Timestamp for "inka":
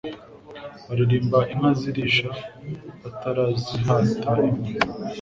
1.53-1.71